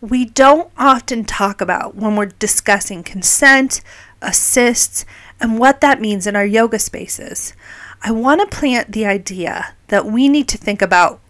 we 0.00 0.24
don't 0.24 0.72
often 0.76 1.24
talk 1.24 1.60
about 1.60 1.94
when 1.94 2.16
we're 2.16 2.26
discussing 2.26 3.04
consent, 3.04 3.82
assists, 4.20 5.04
and 5.40 5.60
what 5.60 5.80
that 5.80 6.00
means 6.00 6.26
in 6.26 6.34
our 6.34 6.44
yoga 6.44 6.80
spaces. 6.80 7.54
I 8.02 8.10
want 8.10 8.40
to 8.40 8.56
plant 8.58 8.90
the 8.90 9.06
idea 9.06 9.76
that 9.86 10.06
we 10.06 10.28
need 10.28 10.48
to 10.48 10.58
think 10.58 10.82
about 10.82 11.20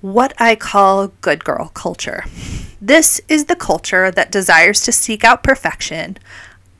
what 0.00 0.32
I 0.36 0.56
call 0.56 1.12
good 1.20 1.44
girl 1.44 1.70
culture. 1.74 2.24
This 2.80 3.20
is 3.28 3.44
the 3.44 3.54
culture 3.54 4.10
that 4.10 4.32
desires 4.32 4.80
to 4.80 4.90
seek 4.90 5.22
out 5.22 5.44
perfection, 5.44 6.18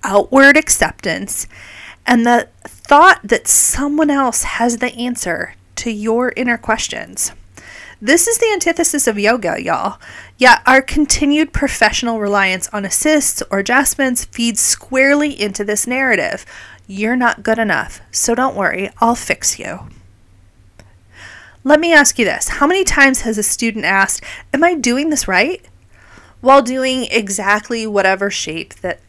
outward 0.02 0.56
acceptance, 0.56 1.46
and 2.06 2.26
the 2.26 2.48
thought 2.64 3.20
that 3.24 3.48
someone 3.48 4.10
else 4.10 4.42
has 4.42 4.78
the 4.78 4.94
answer 4.94 5.54
to 5.76 5.90
your 5.90 6.32
inner 6.36 6.58
questions. 6.58 7.32
This 8.00 8.26
is 8.26 8.38
the 8.38 8.50
antithesis 8.52 9.06
of 9.06 9.18
yoga, 9.18 9.62
y'all. 9.62 9.98
Yet 10.36 10.60
our 10.66 10.82
continued 10.82 11.52
professional 11.52 12.20
reliance 12.20 12.68
on 12.72 12.84
assists 12.84 13.42
or 13.50 13.60
adjustments 13.60 14.26
feeds 14.26 14.60
squarely 14.60 15.40
into 15.40 15.64
this 15.64 15.86
narrative. 15.86 16.44
You're 16.86 17.16
not 17.16 17.42
good 17.42 17.58
enough, 17.58 18.00
so 18.10 18.34
don't 18.34 18.56
worry, 18.56 18.90
I'll 18.98 19.14
fix 19.14 19.58
you. 19.58 19.88
Let 21.62 21.80
me 21.80 21.94
ask 21.94 22.18
you 22.18 22.26
this 22.26 22.48
How 22.48 22.66
many 22.66 22.84
times 22.84 23.22
has 23.22 23.38
a 23.38 23.42
student 23.42 23.86
asked, 23.86 24.22
Am 24.52 24.62
I 24.62 24.74
doing 24.74 25.08
this 25.08 25.26
right? 25.26 25.64
while 26.44 26.60
doing 26.60 27.06
exactly 27.10 27.86
whatever 27.86 28.30
shape 28.30 28.74
that 28.74 29.00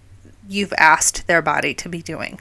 you've 0.47 0.71
asked 0.77 1.27
their 1.27 1.41
body 1.41 1.73
to 1.73 1.89
be 1.89 2.01
doing? 2.01 2.39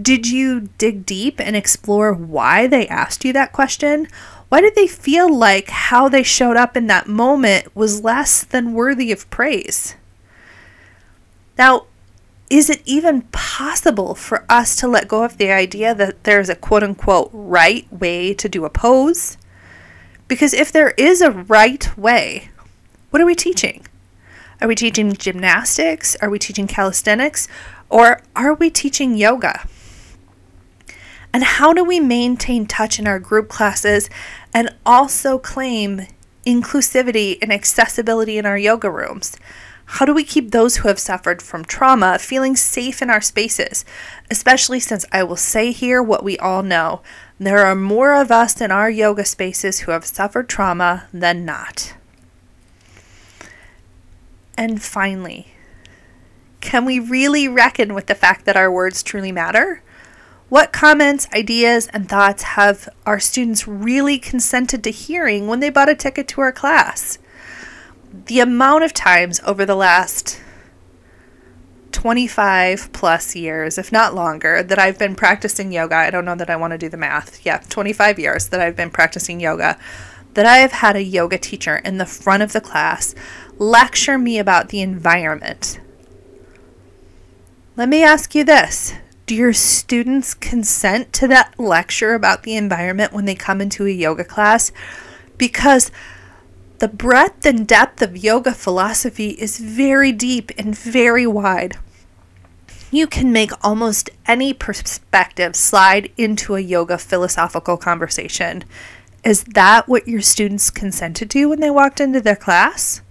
Did 0.00 0.28
you 0.28 0.68
dig 0.76 1.06
deep 1.06 1.40
and 1.40 1.56
explore 1.56 2.12
why 2.12 2.66
they 2.66 2.86
asked 2.88 3.24
you 3.24 3.32
that 3.32 3.52
question? 3.52 4.08
Why 4.48 4.60
did 4.60 4.74
they 4.74 4.86
feel 4.86 5.32
like 5.32 5.70
how 5.70 6.08
they 6.08 6.22
showed 6.22 6.56
up 6.56 6.76
in 6.76 6.86
that 6.88 7.08
moment 7.08 7.74
was 7.74 8.04
less 8.04 8.44
than 8.44 8.74
worthy 8.74 9.10
of 9.10 9.28
praise? 9.30 9.96
Now, 11.56 11.86
is 12.50 12.68
it 12.70 12.82
even 12.84 13.22
possible 13.32 14.14
for 14.14 14.44
us 14.48 14.76
to 14.76 14.86
let 14.86 15.08
go 15.08 15.24
of 15.24 15.38
the 15.38 15.50
idea 15.50 15.94
that 15.94 16.24
there's 16.24 16.48
a 16.48 16.54
quote 16.54 16.82
unquote 16.82 17.30
right 17.32 17.90
way 17.92 18.34
to 18.34 18.48
do 18.48 18.64
a 18.64 18.70
pose? 18.70 19.38
Because 20.28 20.52
if 20.52 20.70
there 20.70 20.90
is 20.90 21.22
a 21.22 21.30
right 21.30 21.96
way, 21.96 22.50
what 23.10 23.22
are 23.22 23.26
we 23.26 23.34
teaching? 23.34 23.86
Are 24.60 24.68
we 24.68 24.74
teaching 24.74 25.12
gymnastics? 25.14 26.16
Are 26.16 26.30
we 26.30 26.38
teaching 26.38 26.66
calisthenics? 26.66 27.48
Or 27.88 28.20
are 28.34 28.54
we 28.54 28.70
teaching 28.70 29.16
yoga? 29.16 29.66
And 31.36 31.44
how 31.44 31.74
do 31.74 31.84
we 31.84 32.00
maintain 32.00 32.64
touch 32.64 32.98
in 32.98 33.06
our 33.06 33.18
group 33.18 33.50
classes 33.50 34.08
and 34.54 34.74
also 34.86 35.38
claim 35.38 36.06
inclusivity 36.46 37.36
and 37.42 37.52
accessibility 37.52 38.38
in 38.38 38.46
our 38.46 38.56
yoga 38.56 38.90
rooms? 38.90 39.36
How 39.84 40.06
do 40.06 40.14
we 40.14 40.24
keep 40.24 40.50
those 40.50 40.76
who 40.76 40.88
have 40.88 40.98
suffered 40.98 41.42
from 41.42 41.66
trauma 41.66 42.18
feeling 42.18 42.56
safe 42.56 43.02
in 43.02 43.10
our 43.10 43.20
spaces? 43.20 43.84
Especially 44.30 44.80
since 44.80 45.04
I 45.12 45.24
will 45.24 45.36
say 45.36 45.72
here 45.72 46.02
what 46.02 46.24
we 46.24 46.38
all 46.38 46.62
know 46.62 47.02
there 47.38 47.66
are 47.66 47.74
more 47.74 48.14
of 48.14 48.30
us 48.30 48.58
in 48.62 48.70
our 48.70 48.88
yoga 48.88 49.26
spaces 49.26 49.80
who 49.80 49.92
have 49.92 50.06
suffered 50.06 50.48
trauma 50.48 51.06
than 51.12 51.44
not. 51.44 51.92
And 54.56 54.82
finally, 54.82 55.48
can 56.62 56.86
we 56.86 56.98
really 56.98 57.46
reckon 57.46 57.92
with 57.92 58.06
the 58.06 58.14
fact 58.14 58.46
that 58.46 58.56
our 58.56 58.72
words 58.72 59.02
truly 59.02 59.32
matter? 59.32 59.82
What 60.48 60.72
comments, 60.72 61.26
ideas, 61.34 61.88
and 61.88 62.08
thoughts 62.08 62.42
have 62.42 62.88
our 63.04 63.18
students 63.18 63.66
really 63.66 64.16
consented 64.18 64.84
to 64.84 64.90
hearing 64.90 65.48
when 65.48 65.58
they 65.58 65.70
bought 65.70 65.88
a 65.88 65.94
ticket 65.96 66.28
to 66.28 66.40
our 66.40 66.52
class? 66.52 67.18
The 68.26 68.38
amount 68.38 68.84
of 68.84 68.92
times 68.92 69.40
over 69.44 69.66
the 69.66 69.74
last 69.74 70.40
25 71.90 72.92
plus 72.92 73.34
years, 73.34 73.76
if 73.76 73.90
not 73.90 74.14
longer, 74.14 74.62
that 74.62 74.78
I've 74.78 74.98
been 74.98 75.16
practicing 75.16 75.72
yoga, 75.72 75.96
I 75.96 76.10
don't 76.10 76.24
know 76.24 76.36
that 76.36 76.50
I 76.50 76.54
want 76.54 76.70
to 76.72 76.78
do 76.78 76.88
the 76.88 76.96
math. 76.96 77.44
Yeah, 77.44 77.58
25 77.68 78.20
years 78.20 78.48
that 78.48 78.60
I've 78.60 78.76
been 78.76 78.90
practicing 78.90 79.40
yoga, 79.40 79.76
that 80.34 80.46
I 80.46 80.58
have 80.58 80.72
had 80.72 80.94
a 80.94 81.02
yoga 81.02 81.38
teacher 81.38 81.76
in 81.78 81.98
the 81.98 82.06
front 82.06 82.44
of 82.44 82.52
the 82.52 82.60
class 82.60 83.16
lecture 83.58 84.16
me 84.16 84.38
about 84.38 84.68
the 84.68 84.80
environment. 84.80 85.80
Let 87.74 87.88
me 87.88 88.04
ask 88.04 88.34
you 88.34 88.44
this 88.44 88.94
Do 89.26 89.34
your 89.34 89.52
students 89.52 90.34
consent 90.34 91.12
to 91.14 91.26
that 91.26 91.58
lecture 91.58 92.14
about 92.14 92.44
the 92.44 92.54
environment 92.54 93.12
when 93.12 93.24
they 93.24 93.34
come 93.34 93.60
into 93.60 93.84
a 93.84 93.90
yoga 93.90 94.22
class? 94.22 94.70
Because 95.36 95.90
the 96.78 96.86
breadth 96.86 97.44
and 97.44 97.66
depth 97.66 98.02
of 98.02 98.16
yoga 98.16 98.52
philosophy 98.52 99.30
is 99.30 99.58
very 99.58 100.12
deep 100.12 100.52
and 100.56 100.78
very 100.78 101.26
wide. 101.26 101.76
You 102.92 103.08
can 103.08 103.32
make 103.32 103.50
almost 103.64 104.10
any 104.26 104.54
perspective 104.54 105.56
slide 105.56 106.12
into 106.16 106.54
a 106.54 106.60
yoga 106.60 106.96
philosophical 106.96 107.76
conversation. 107.76 108.62
Is 109.24 109.42
that 109.42 109.88
what 109.88 110.06
your 110.06 110.20
students 110.20 110.70
consented 110.70 111.30
to 111.30 111.48
when 111.48 111.58
they 111.58 111.70
walked 111.70 112.00
into 112.00 112.20
their 112.20 112.36
class? 112.36 113.02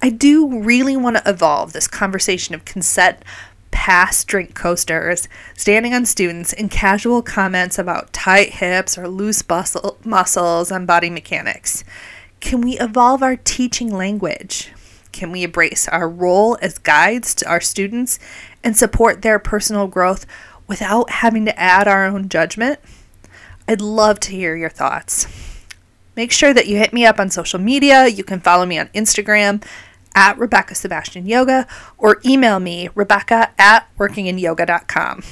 I 0.00 0.10
do 0.10 0.60
really 0.60 0.96
want 0.96 1.16
to 1.16 1.28
evolve 1.28 1.72
this 1.72 1.88
conversation 1.88 2.54
of 2.54 2.64
consent 2.64 3.18
past 3.72 4.28
drink 4.28 4.54
coasters, 4.54 5.28
standing 5.56 5.92
on 5.92 6.06
students, 6.06 6.52
and 6.52 6.70
casual 6.70 7.22
comments 7.22 7.78
about 7.78 8.12
tight 8.12 8.50
hips 8.50 8.96
or 8.96 9.08
loose 9.08 9.42
muscles 10.04 10.70
and 10.70 10.86
body 10.86 11.10
mechanics. 11.10 11.82
Can 12.38 12.60
we 12.60 12.78
evolve 12.78 13.22
our 13.22 13.36
teaching 13.36 13.92
language? 13.92 14.72
Can 15.10 15.32
we 15.32 15.42
embrace 15.42 15.88
our 15.88 16.08
role 16.08 16.56
as 16.62 16.78
guides 16.78 17.34
to 17.36 17.48
our 17.48 17.60
students 17.60 18.18
and 18.62 18.76
support 18.76 19.22
their 19.22 19.38
personal 19.38 19.86
growth 19.86 20.26
without 20.66 21.10
having 21.10 21.44
to 21.46 21.58
add 21.58 21.88
our 21.88 22.06
own 22.06 22.28
judgment? 22.28 22.78
I'd 23.68 23.80
love 23.80 24.20
to 24.20 24.32
hear 24.32 24.54
your 24.56 24.70
thoughts. 24.70 25.26
Make 26.14 26.32
sure 26.32 26.52
that 26.52 26.66
you 26.66 26.76
hit 26.76 26.92
me 26.92 27.06
up 27.06 27.18
on 27.18 27.30
social 27.30 27.58
media. 27.58 28.06
You 28.06 28.24
can 28.24 28.40
follow 28.40 28.66
me 28.66 28.78
on 28.78 28.88
Instagram 28.88 29.64
at 30.14 30.38
Rebecca 30.38 30.74
Sebastian 30.74 31.26
Yoga 31.26 31.66
or 31.98 32.20
email 32.24 32.60
me, 32.60 32.88
Rebecca 32.94 33.52
at 33.58 33.88
workinginyoga.com. 33.98 35.22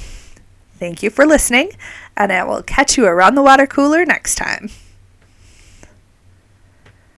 Thank 0.79 1.03
you 1.03 1.09
for 1.09 1.25
listening, 1.25 1.71
and 2.17 2.31
I 2.31 2.43
will 2.43 2.63
catch 2.63 2.97
you 2.97 3.05
around 3.05 3.35
the 3.35 3.43
water 3.43 3.67
cooler 3.67 4.05
next 4.05 4.35
time. 4.35 4.69